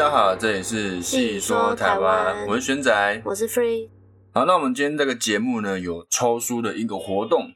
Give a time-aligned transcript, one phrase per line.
[0.00, 3.86] 家好，这里是细说台湾，我是玄仔，我是 Free。
[4.32, 7.52] 好，那我们今天这个节目呢，有抽书的一个活动，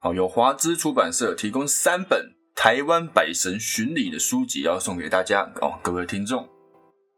[0.00, 6.48] 好，有华资出版社提供三本台湾百神巡礼的书籍要送给大家哦，各位听众。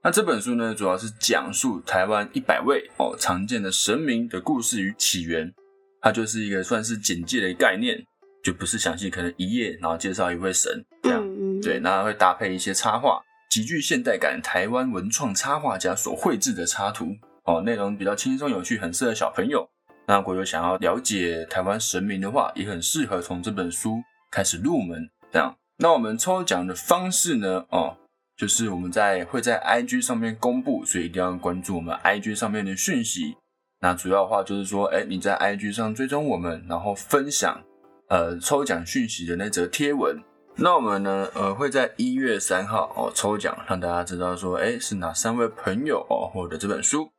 [0.02, 5.54] 那这本书呢，主要是讲述台湾一百位哦常见的神明的故事与起源，
[6.00, 8.04] 它就是一个算是简介的概念，
[8.42, 11.24] 就不是详细，可能一页然后介绍一位神这样，
[11.62, 13.22] 对，那会搭配一些插画。
[13.48, 19.68] 极具现代感，台湾文创插画家所绘制的插图哦，内容比较轻松有趣，很适合小朋友。
[20.06, 25.08] 那如果有想要了解台湾神明的话，也很适合从这本书开始入门。
[25.30, 27.64] 这样，那我们抽奖的方式呢？
[27.70, 27.96] 哦，
[28.36, 33.36] 就是我们在会在 IG 上面公布，所以一定要关注我们 IG 上面的讯息。
[33.80, 37.62] 那主要的话就是说，哎，你在 IG 上追踪我们，然后分享
[38.08, 40.18] 呃抽奖讯息的那则贴文。
[40.60, 47.12] 那我们呢，呃，会在一月三号哦抽奖，让大家知道说，哎，是哪三位朋友哦获得这本书。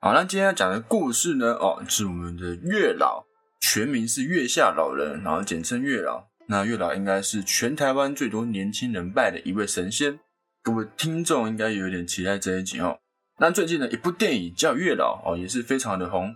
[0.00, 3.24] 好，那今天要讲的故事呢，哦，是我们的月老，
[3.60, 6.28] 全名是月下老人，然后简称月老。
[6.46, 10.20] 那月老应该是全台湾最多年轻人拜的一位神仙，
[10.62, 13.00] 各位听众应该有点期待这一集哦。
[13.40, 16.32] 那最近的一部电影叫《月老》哦，也是非常的红。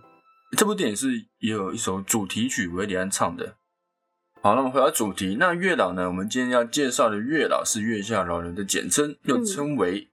[0.57, 3.55] 这部电影是也有一首主题曲，韦礼安唱的。
[4.43, 6.07] 好，那么回到主题，那月老呢？
[6.07, 10.09] 我们今天要介绍的月老是月下老人的简称，又称为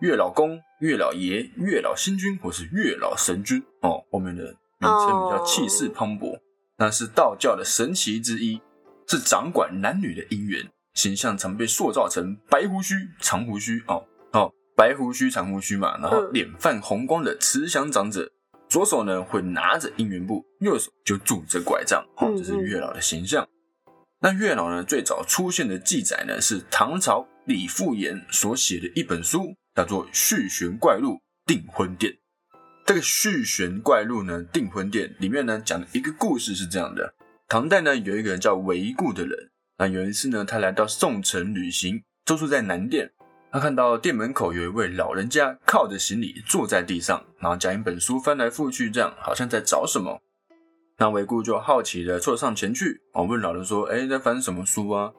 [0.00, 4.04] 月老公、月老爷、月老星君或是月老神君哦。
[4.10, 6.38] 后面的名称比较气势磅礴，
[6.76, 8.60] 那是道教的神奇之一，
[9.06, 10.70] 是掌管男女的姻缘。
[10.92, 18.30] 形象常被塑造成白胡须、长胡须哦哦，白胡须、长胡须嘛，然后脸泛红光的慈祥长者。
[18.68, 23.46] 左手呢会拿着姻缘布，右手就拄着拐杖，哦，这是月老的形象。
[24.24, 32.10] 那月老呢，最早出现的记载呢，是唐朝李复言所写的一本书，叫做《续弦怪录订婚殿》。
[32.86, 37.12] 这个《续弦怪录》呢，《订婚殿》里面呢，讲的一个故事是这样的：
[37.48, 43.12] 唐代呢，有一个人叫韦固的人，那有一次呢，他来到宋城旅行，住宿在南殿。
[43.52, 50.22] 他看到店门口有一位老人家靠着行李坐在地上，然后将一本书翻来覆去，这样好像在找什么。
[50.98, 55.12] 那韦固就好奇的凑上前去，哦，问老人说：“哎，在翻什么书啊？”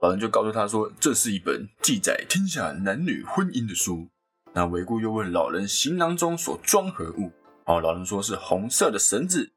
[0.00, 4.08] 老人就告诉他说：“这是一本记载天下男女婚姻的书。”
[4.54, 7.32] 那韦固又问老人：“行囊中所装何物？”
[7.66, 9.52] 哦，老人说是红色的绳子，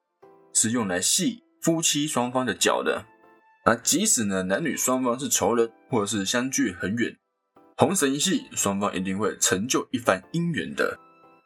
[0.54, 3.06] 是用来系夫妻双方的脚的。
[3.66, 7.16] 那即使呢男女双方是仇人，或者是相距很远。
[7.78, 10.98] 红绳一系，双方一定会成就一番姻缘的。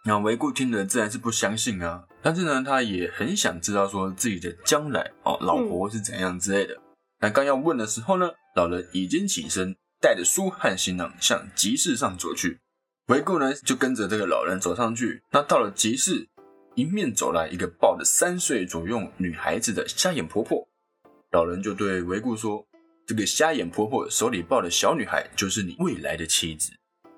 [0.05, 6.75] 那韦固听了自然是不相信啊，但是呢，他也很想知道说自己的将来哦，老婆是怎样之类的。
[7.19, 12.59] 但刚要问的时候呢，老人已经起身，带着书和行囊向集市上走去。
[13.07, 15.21] 维固呢就跟着这个老人走上去。
[15.31, 16.27] 那到了集市，
[16.75, 20.67] 迎面走来一个抱着三岁左右女孩子的瞎眼婆婆。
[21.31, 22.65] 老人就对维固说。
[23.05, 26.71] 这个瞎眼婆婆手里抱的小女孩就是你未来的妻子。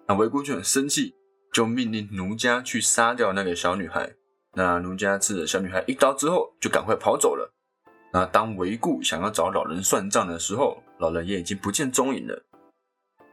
[0.08, 1.14] 那维固就很生气，
[1.54, 4.16] 就命令奴家去杀掉那个小女孩。
[4.56, 7.54] 那奴家刺了小女孩一刀之后，就赶快跑走了。
[8.14, 12.46] 那当韦固想要找老人算账的时候，老人也已经不见踪影了。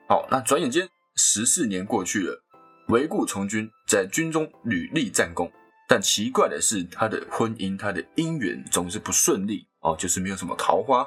[0.08, 2.42] 好，那转眼间十四年过去了，
[2.88, 5.50] 韦固从军，在军中屡立战功，
[5.88, 11.06] 但奇怪的是，他的婚姻、他的姻缘总是不顺利哦，就是没有什么桃花。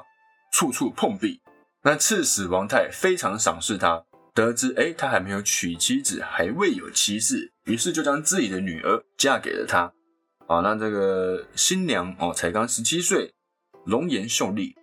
[0.54, 1.42] 处处碰壁，
[1.84, 9.92] 那刺史王泰非常赏识他，得知哎他还没有娶妻子，还未有妻室，于是就将自己的女儿嫁给了他。
[10.48, 13.34] 啊，那这个新娘哦才刚十七岁，
[13.86, 14.76] 容颜秀丽，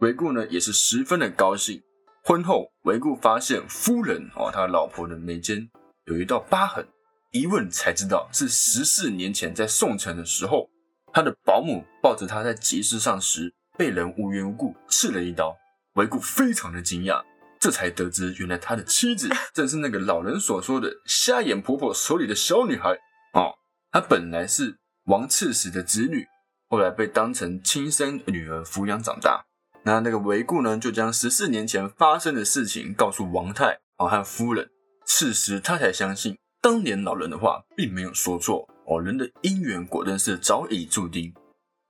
[0.00, 1.82] 韦固呢也是十分的高兴。
[2.24, 5.68] 婚后，韦固发现夫人哦他老婆的眉间
[6.06, 6.86] 有一道疤痕，
[7.32, 10.70] 一问才知道是十四年前在宋城的时候，
[11.12, 13.54] 他的保姆抱着他在集市上时。
[13.78, 15.56] 被人无缘无故刺了一刀，
[15.94, 17.24] 韦固非常的惊讶，
[17.58, 22.90] 这才得知原来他的妻子 正是那个老人所说的瞎眼婆婆手里的小女孩
[23.32, 23.54] 哦。
[23.90, 24.76] 她本来是
[25.06, 26.28] 王刺史的子女，
[26.68, 29.44] 后来被当成亲生女儿抚养长大。
[29.82, 34.70] 那那个韦固呢，就将十四年前发生的事情告诉王太哦和夫人，
[35.04, 41.34] 此时他才相信当年老人的话并没有说错哦，人的姻缘果真是早已注定。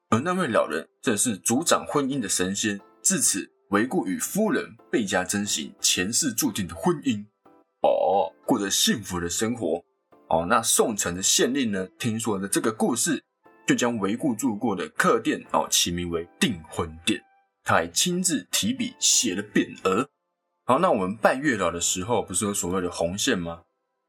[0.09, 7.27] 而那位老人正是主掌婚姻的神仙，自此韦固与夫人倍加珍惜前世注定的婚姻，
[7.83, 9.85] 哦，过着幸福的生活。
[10.33, 13.23] 哦，那宋城的县令呢，听说了这个故事，
[13.67, 17.23] 就将韦固住过的客店哦起名为订婚殿，
[17.63, 20.09] 他还亲自提笔写了匾额。
[20.65, 23.61] 好，那我们拜月老的时候，不是有所谓的红线吗？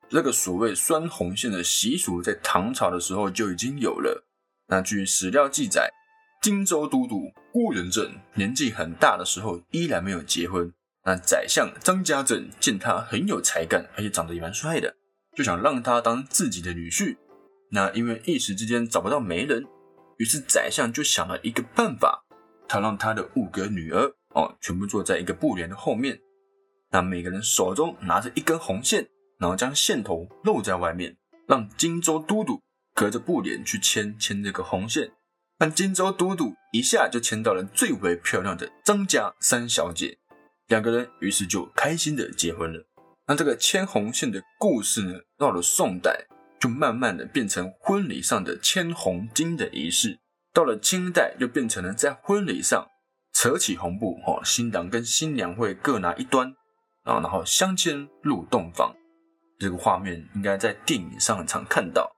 [0.08, 4.24] 这个所谓拴红线的习俗，在唐朝的时候就已经有了。
[4.68, 5.92] 那据史料记载，
[6.42, 10.72] 荆州都督郭元正年纪很大的时候，依然没有结婚。
[11.04, 14.96] 那宰相张家正见他很有才干，而且长得也蛮帅的，
[15.36, 17.18] 就想让他当自己的女婿。
[17.72, 19.66] 那因为一时之间找不到媒人，
[20.18, 22.24] 于是宰相就想了一个办法，
[22.68, 26.20] 他让他的五个女儿哦，全部坐在一个布帘的后面，
[26.92, 29.08] 那每个人手中拿着一根红线，
[29.40, 32.62] 然后将线头露在外面，让荆州都督
[32.94, 35.12] 隔着布帘去牵牵这个红线。
[35.60, 40.18] 那荆州都督一下就牵到了最为漂亮的张家三小姐。
[40.68, 42.86] 两个人于是就开心的结婚了。
[43.26, 46.26] 那这个牵红线的故事呢，到了宋代
[46.60, 50.20] 就慢慢的变成婚礼上的牵红巾的仪式。
[50.54, 52.88] 到了清代，就变成了在婚礼上
[53.34, 56.54] 扯起红布，哦，新郎跟新娘会各拿一端，
[57.04, 58.96] 啊，然后相牵入洞房。
[59.58, 62.16] 这个画面应该在电影上很常看到。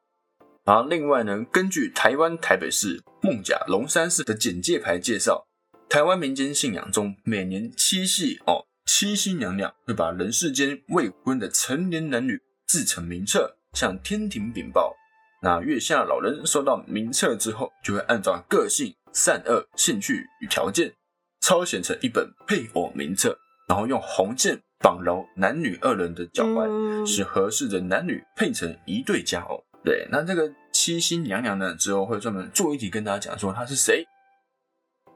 [0.65, 5.45] 然后另外呢，根据台湾台北市孟甲龙山寺的简介牌介绍。
[5.87, 14.95] 台湾民间信仰中，每年七夕哦，七夕娘娘会把人世间未婚的成年男女制成名册，向天庭禀报。
[15.41, 20.93] 那月下老人收到名册之后，就会按照个性、善恶、兴趣与条件，
[21.41, 23.37] 抄写成一本配偶名册，
[23.67, 29.63] 然后用红线绑牢男女二人的脚踝，使合适的男女配成一对佳偶。
[29.83, 34.05] 对，那这个七夕娘娘呢，之后会专门做一题跟大家讲说她是谁。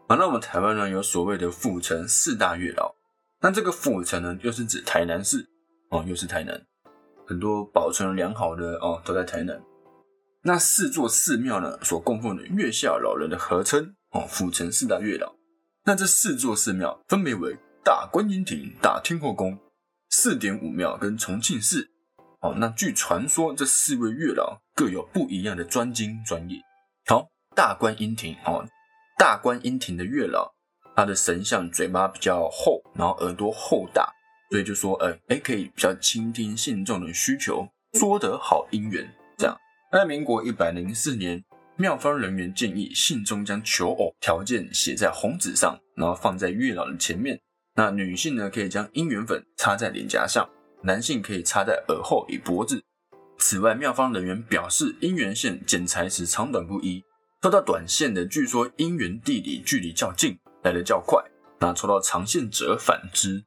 [0.08, 2.94] 好，那我们台湾呢有所谓的府城四大月老，
[3.42, 5.48] 那这个府城呢，又是指台南市
[5.92, 6.62] 哦，又是台南，
[7.26, 9.62] 很多保存良好的哦都在台南。
[10.44, 15.36] 那四座寺庙呢，所供奉的月下老人的合称哦，府城四大月老。
[15.86, 19.58] 那这四座寺庙分别为大观音亭、大天后宫、
[20.10, 21.90] 四点五庙跟重庆寺。
[22.42, 26.58] 哦，那据传说，这四位月老各有不一样的专精专业。
[27.06, 28.66] 好，大观音亭哦。
[29.18, 30.54] 大观音亭的月老，
[31.00, 34.06] 他的神像嘴巴比较厚，然后耳朵厚大，
[34.52, 39.58] 所以就说，呃哎，可以比较倾听信众的需求，说得好姻缘这样。
[39.94, 41.42] 在民国一百零四年，
[41.78, 47.40] 庙方人员建议信众将求偶条件写在红纸上，然后放在月老的前面。
[47.76, 50.50] 那女性呢，可以将姻缘粉插在脸颊上，
[50.84, 52.84] 男性可以插在耳后与脖子。
[53.38, 57.02] 此外，庙方人员表示，姻缘线剪裁时长短不一。
[57.42, 61.24] 抽到短线的，据说姻缘地理距离较近，来的较快；
[61.60, 63.46] 那抽到长线者反之。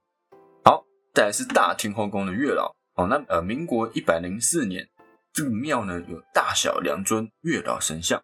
[0.65, 2.75] 好，再来是大天后宫的月老。
[2.95, 4.89] 哦，那呃，民国一百零四年，
[5.33, 8.23] 这个庙呢有大小两尊月老神像，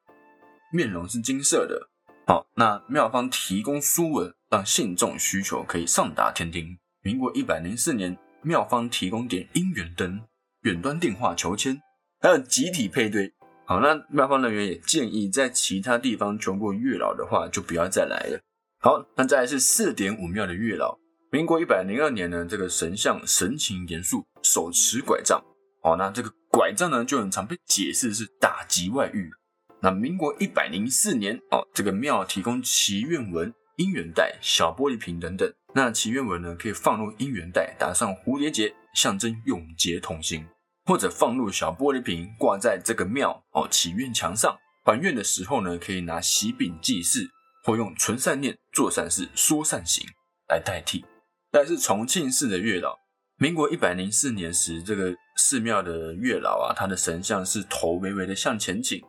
[0.73, 1.89] 面容是金色的。
[2.27, 6.79] 好，那庙方提供书文，让信众需求可以上达天庭。
[7.03, 10.21] 民国一百零四年，庙方提供点姻缘灯，
[10.61, 11.81] 远端电话求签，
[12.21, 13.33] 还有集体配对。
[13.65, 18.39] 好，那庙方人员也建议，在其他地方求过月老的话，就不要再来了。
[18.81, 20.97] 好，那再来是四点五庙的月老。
[21.33, 25.43] 民国一百零二年呢，这个神像神情严肃，手持拐杖。
[25.83, 29.29] 好，那这个拐杖呢，就很常被解释是打击外遇。
[29.81, 35.53] 那民国一百零四年，哦，这个庙提供祈愿文、姻缘袋、小玻璃瓶等等。
[35.75, 40.47] 那祈愿文呢，可以放入姻缘袋，打上蝴蝶结，象征永结同心。
[40.85, 44.57] 或者放入小玻璃瓶，挂在这个庙哦祈愿墙上。
[44.85, 47.29] 还愿的时候呢，可以拿喜饼祭祀，
[47.69, 50.09] 或用纯善念做善事、说善行
[50.49, 51.05] 来代替。
[51.51, 52.97] 但是重庆市的月老，
[53.37, 59.05] 民国一百零四年时，这个寺庙的月老啊，他的神像是头微微的向前倾，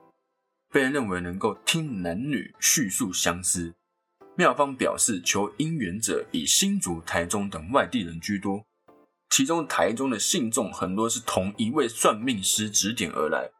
[0.73, 3.75] 被认为能够听男女叙述相思。
[4.35, 8.65] 庙方表示，求姻缘者以新竹、台中等外地人居多。
[9.29, 13.51] 其中台中的信众很多是同一位算命师指点而来，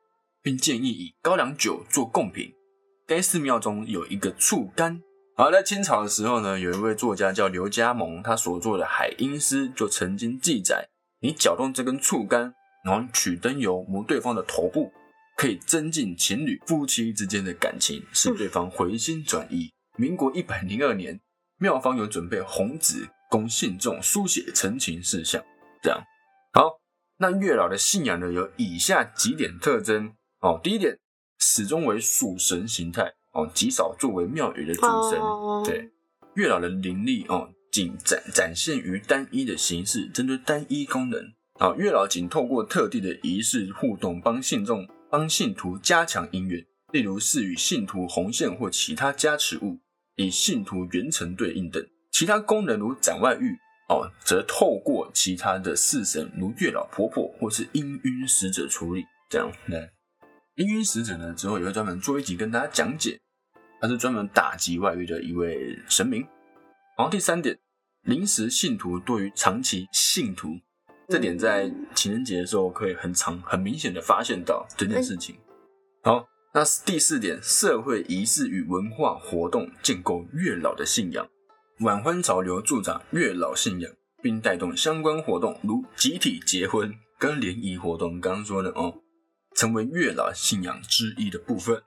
[0.42, 2.54] 并建议以高粱酒做贡品。
[3.10, 5.02] 该寺庙中有一个醋柑。
[5.36, 10.88] 而在清朝的时候呢，有一位作家叫刘家蒙，他所作的《海音诗》就曾经记载：
[11.20, 12.54] 你搅动这根醋柑，
[12.86, 14.92] 然后取灯油磨对方的头部，
[15.36, 19.72] 可以增进情侣夫妻之间的感情，使对方回心转意。
[19.98, 21.20] 民国一百零二年，
[21.58, 25.44] 庙方有准备红纸供信众书写陈情事项。
[25.82, 26.00] 这样
[26.54, 26.80] 好，
[27.18, 30.60] 那月老的信仰呢有以下几点特征哦。
[30.62, 31.00] 第一点，
[31.40, 35.20] 始终为属神形态哦，极少作为庙宇的主神。
[35.66, 35.90] 对，
[36.36, 41.22] 月老的灵力哦，仅展展现于单一的形式，针对单一功能
[41.60, 41.74] 啊。
[41.78, 49.80] 月老仅透过特定的仪式互动，帮信众、帮信徒加强姻缘，例如是与信徒红线或其他加持物，
[50.16, 51.84] 以信徒元辰对应等。
[52.12, 53.58] 其他功能如展外遇。
[53.90, 59.04] 哦，则透过其他的四神，如月老婆婆或是氤氲使者处理。
[59.28, 59.90] 这样，对，
[60.60, 63.18] 氤氲使者呢，之后也会专门做一集跟大家讲解。
[63.80, 66.22] 他是专门打击外遇的一位神明。
[66.98, 67.58] 然后第三点，
[68.02, 70.50] 临时信徒多于长期信徒，
[71.08, 75.38] 这点在情人节的时候可以很长、很明显的发现到这件事情。
[76.04, 81.26] 好，那第四点，社会仪式与文化活动建构月老的信仰，
[81.80, 83.90] 晚婚潮流助长月老信仰，
[84.22, 88.20] 并带动相关活动，如集体结婚跟联谊活动。
[88.20, 88.94] 刚刚说的哦，
[89.60, 91.84] 成为月老信仰之一的部分。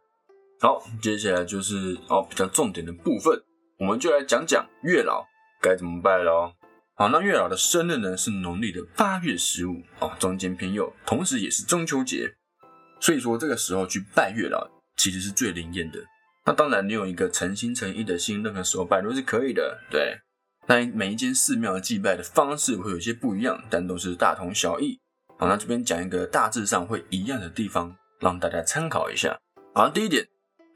[0.60, 3.42] 好，接下来就是哦比较重点的部分，
[3.78, 5.24] 我们就来讲讲月老
[5.58, 6.52] 该怎么拜喽。
[6.96, 12.34] 好，那月老的生日呢是农历的八月十五哦，中间偏右，同时也是中秋节，
[13.00, 15.98] 所以说这个时候去拜月老其实是最灵验的。
[16.44, 19.80] 那当然，你有一个诚心诚意的心，任何时候拜都是可以的。
[19.90, 20.18] 对，
[20.68, 25.00] 那每一间寺庙祭拜的方式会有些不一样，但都是大同小异。
[25.42, 29.36] 好，那这边讲一个大致上会一样的地方，让大家参考一下。
[29.74, 30.24] 好，第一点。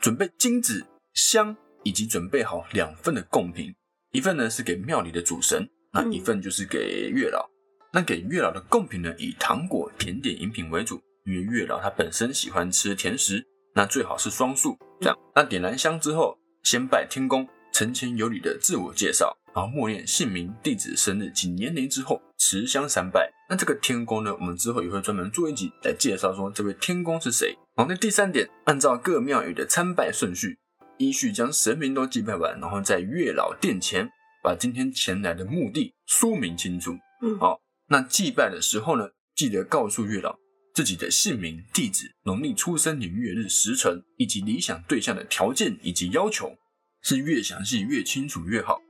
[0.00, 3.72] 准备金子、香，以及准备好两份的贡品，
[4.10, 7.48] 一份呢是给庙里的主神，那一份就是给月老。
[7.92, 14.76] 那给月老的贡品呢，以糖果、甜点、饮品为主，因为月老他本身喜欢吃甜食，那最好是双数。
[15.00, 23.32] 这样，那点燃香之后，先拜天公，陈前有礼的自我介绍，然后默念姓名、地址、生日及年龄之后，持香三拜。
[23.48, 27.56] 那这个天宫呢，我们之后也会专门做一集来介绍，说这位天宫是谁。
[27.76, 30.58] 好，那第三点，按照各庙宇的参拜顺序，
[30.98, 34.10] 依序将神明都祭拜完，然后在月老殿前
[34.42, 36.98] 把今天前来的目的说明清楚。
[37.22, 40.36] 嗯，好，那祭拜的时候呢，记得告诉月老
[40.74, 46.56] 自己的姓名、地址、农历出生年月日时辰，以及理想对象的条件以及要求，
[47.00, 48.80] 是越详细越清楚越好。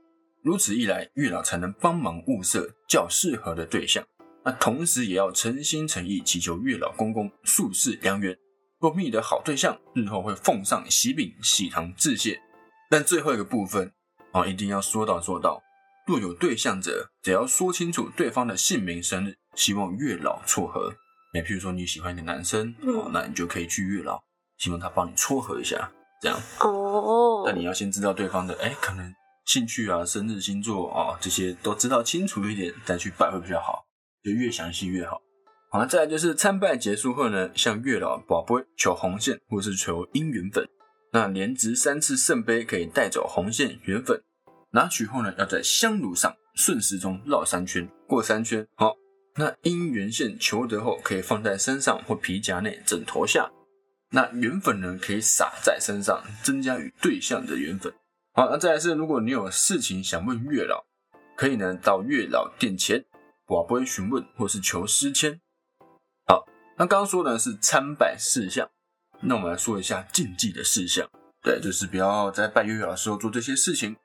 [0.43, 4.03] 如此一来，月老才能帮忙物色较适合的对象。
[4.47, 8.33] 那同时也要诚心诚意祈求月老公公术士良缘。
[8.79, 12.39] 若觅得好对象，日后会奉上喜饼、喜糖致谢。
[12.89, 13.91] 但最后一个部分
[14.31, 15.61] 啊，一定要说到做到。
[16.05, 20.95] 若有对象者，只要说清楚对方的姓名、生日，希望月老撮合。
[21.33, 24.17] 哎，譬如说你喜欢一个男生，哦，那你就可以去月老，
[24.59, 26.39] 希望他帮你撮合一下，这样。
[26.61, 27.43] 哦。
[27.45, 29.13] 那你要先知道对方的，哎，可能
[29.45, 33.83] 兴趣啊、生日、星座啊这些都知道清楚一点，再去拜会比较好，
[34.23, 35.21] 就越详细越好。
[35.69, 40.67] 好，再来就是参拜结束后呢，向月老宝贝求红线或是求姻缘粉。
[41.11, 44.21] 那连值三次圣杯可以带走红线缘粉，
[44.71, 48.67] 拿取后呢，要在香炉上顺时钟绕三圈，过三圈。
[48.75, 48.95] 好，
[49.35, 53.49] 那姻缘线求得后，可以放在身上或皮夹内、枕头下。
[54.11, 57.93] 那缘粉呢，可以撒在身上，增加与对象的缘分。
[58.33, 60.85] 好，那再来是，如果你有事情想问月老，
[61.35, 63.03] 可以呢到月老殿前，
[63.47, 65.39] 宝贝询问或是求诗签。
[66.27, 66.45] 好
[66.77, 68.69] 那刚刚说的是参拜事项，
[69.21, 71.09] 那我们来说一下禁忌的事项。
[71.41, 73.95] 对，就是不要在拜月老的时候做这些事情。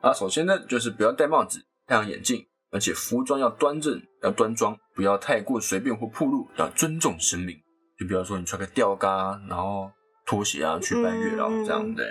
[0.00, 7.54] 啊，首先呢，就是不要戴帽子、戴上眼镜，而且服装要端正、要端庄，不要太过随便或暴露，要尊重神明。
[7.98, 9.90] 就比方说，你穿个吊嘎，然后
[10.24, 12.06] 拖鞋啊去拜月老这样对。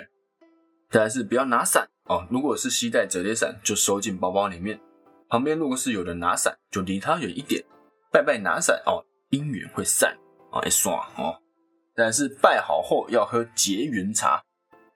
[0.90, 4.80] 再来是不要拿伞哦，如果是携带折叠伞，就收进包包里面。
[5.28, 7.64] 旁边如果是有人拿伞，就离他远一点。
[8.10, 9.04] 拜拜拿伞哦。
[9.30, 10.16] 姻缘会散
[10.50, 11.38] 啊，一刷哦。
[11.94, 14.42] 但是拜好后要喝结缘茶，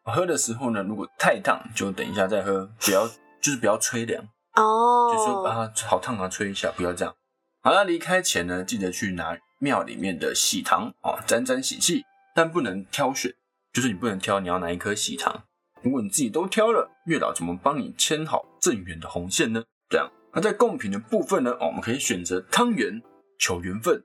[0.04, 3.06] 喝的时候呢，如果太烫就等一下再喝，不要
[3.42, 4.24] 就是不要吹凉
[4.54, 7.14] 哦，就说啊好烫啊，吹一下，不要这样。
[7.60, 12.02] 好了，离开前呢，记得去拿庙里面的喜糖啊，沾沾喜气，
[12.34, 13.34] 但不能挑选，
[13.70, 15.44] 就是你不能挑你要哪一颗喜糖。
[15.82, 19.62] 如果你自己都挑了，月老怎么帮你牵好正缘的红线呢？
[19.90, 23.02] 这样，那在贡品的部分呢，我们可以选择汤圆
[23.38, 24.02] 求缘分。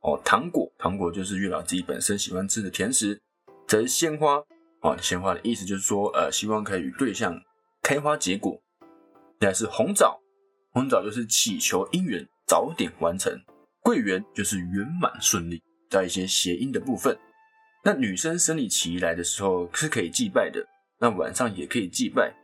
[0.00, 3.20] 哦，糖果，糖果就是月老自己本身喜欢吃的甜食。
[3.66, 4.42] 则是鲜花，
[4.82, 7.40] 哦，鲜花的意思就是说，呃，希望可以与对象
[7.82, 8.62] 开花结果。
[9.40, 10.20] 再是红枣，
[10.72, 13.32] 红枣就是祈求姻缘早点完成。
[13.80, 17.18] 桂圆就是圆满顺利，在一些谐音的部分。
[17.84, 20.64] 那女生生理期来的时候是可以祭拜的，
[20.98, 22.34] 那晚上也可以祭拜，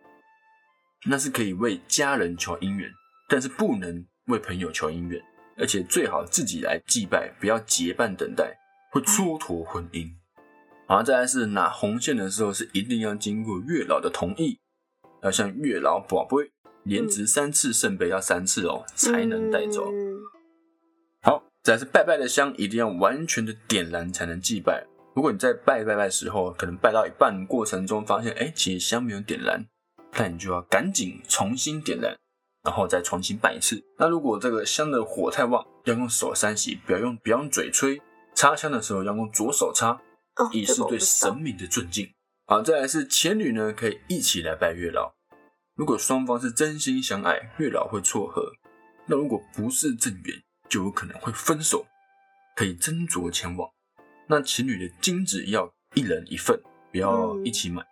[1.09, 2.91] 那是可以为家人求姻缘，
[3.33, 5.19] 但是不能为朋友求姻缘。
[5.57, 8.59] 而且最好自己来祭拜，不要结伴等待，
[8.91, 10.11] 会蹉跎婚姻。
[10.87, 14.59] 好，再来是拿红线的时候，是一定要经过月老的同意，
[15.23, 16.51] 要向月老宝贝，
[16.83, 19.91] 连值三次圣杯要三次哦，才能带走。
[21.23, 24.87] 好，再是拜拜的香，一定要完全的点燃才能祭拜。
[25.15, 29.67] 如果你在拜拜拜时候，可能拜到一半过程中发现，哎，其实香没有点燃，
[30.19, 32.17] 那你就要赶紧重新点燃。
[32.63, 33.83] 然后再重新拜一次。
[33.99, 38.01] 那如果这个香的火太旺，要用手三洗，不要用不要用嘴吹。
[38.35, 40.01] 插香的时候要用左手插，
[40.37, 42.09] 哦，以示对神明的尊敬。
[42.47, 45.13] 好，再来是前女呢，可以一起来拜月老。
[45.75, 48.43] 如果双方是真心相爱，月老会撮合；
[49.07, 51.87] 那如果不是正缘，就有可能会分手。
[52.57, 53.69] 可以斟酌前往。
[54.29, 56.59] 那情侣的金子要一人一份，
[56.91, 57.83] 不要一起买。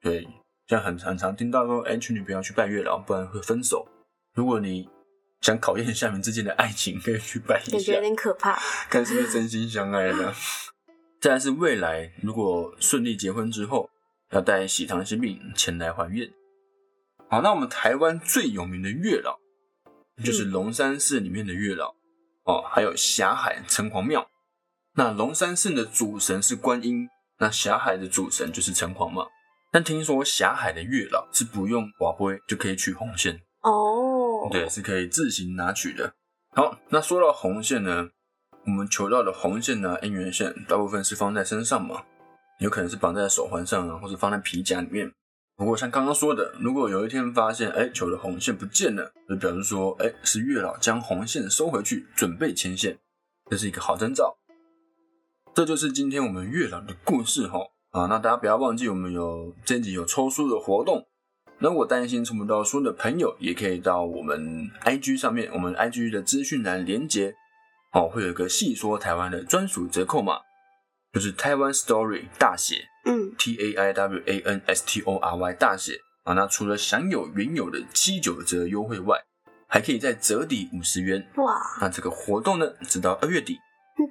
[0.00, 0.26] 对，
[0.66, 3.86] 像很很常听到说，哎，情侣不要去拜月老，不然会分手。
[4.34, 4.88] 如果你
[5.40, 8.58] 想考验下面之间的爱情，可以去拜一下，感觉有点可怕。
[8.88, 10.34] 看是不是真心相爱的。
[11.20, 13.88] 再来是未来，如果顺利结婚之后，
[14.30, 16.28] 要带喜糖心饼前来还愿。
[17.28, 19.38] 好，那我们台湾最有名的月老，
[20.24, 21.94] 就是龙山寺里面的月老
[22.44, 24.28] 哦，还有霞海城隍庙。
[24.94, 27.08] 那龙山寺的主神是观音，
[27.38, 29.26] 那霞海的主神就是城隍嘛。
[29.70, 36.14] 但听说霞海的月老是不用瓦杯就可以取红线哦，对，是可以自行拿取的。
[36.54, 38.10] 好，那说到红线呢，
[38.66, 42.02] 我们求到的红线呢，姻缘线大部分是放在身上嘛，
[42.58, 45.12] 有可能是绑在手环上啊，或者放在皮夹里面。
[45.56, 52.98] 不过像刚刚说的，如果有一天发现，哎，求的红线不见了，就表示说，哎，是月老将红线收回去，准备牵线，
[53.48, 54.36] 这是一个好征兆。
[55.54, 58.06] 这就是今天我们月老的故事哈啊！
[58.06, 61.06] 那大家不要忘记，我们有这集有抽书的活动。
[61.62, 67.36] 如果担心抽不到书的朋友，也可以到我们 IG 上面，我们 IG 的资讯栏连接
[67.92, 70.40] 哦，会有一个细说台湾的专属折扣码，
[71.12, 76.32] 就是台湾 Story 大写，嗯，T A I W A N S T O R Y 大写啊。
[76.32, 79.22] 那除了享有原有的七九折优惠外，
[79.68, 81.24] 还可以再折抵五十元。
[81.36, 83.60] 哇，那这个活动呢，直到二月底，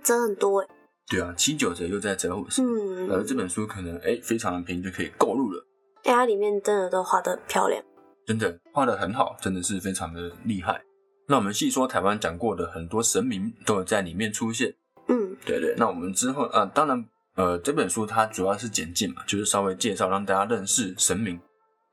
[0.01, 0.67] 折很多哎。
[1.09, 5.67] 对啊，七九折又在折五十，嗯，而这本书可能哎非常的便宜就可以购入了。
[6.03, 7.83] 哎，它里面真的都画的漂亮，
[8.25, 10.81] 真的画的很好，真的是非常的厉害。
[11.27, 14.73] 那我们细说台湾讲过的很多神明都有在里面出现。
[15.07, 15.75] 嗯，对对。
[15.77, 21.39] 那我们之后啊，当然呃这本书它主要是简介嘛，就是稍微介绍让大家认识神明。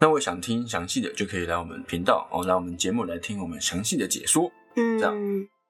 [0.00, 4.50] 那我想听详细的就可以来我们频道哦，来我们节目来听我们详细的解说。
[4.76, 5.14] 嗯，这样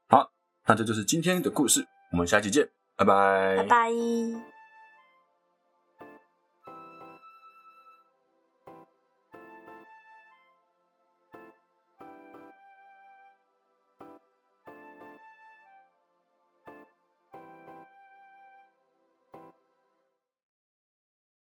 [0.09, 0.31] 好，
[0.67, 2.69] 那这就是今天的故事，我们下期见。
[2.97, 3.57] 拜拜。
[3.59, 4.48] 拜拜。